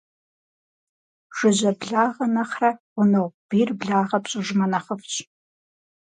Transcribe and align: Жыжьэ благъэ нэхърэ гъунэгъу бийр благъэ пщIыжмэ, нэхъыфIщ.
Жыжьэ 1.37 1.71
благъэ 1.79 2.25
нэхърэ 2.33 2.71
гъунэгъу 2.93 3.35
бийр 3.47 3.69
благъэ 3.79 4.17
пщIыжмэ, 4.23 4.65
нэхъыфIщ. 4.71 5.15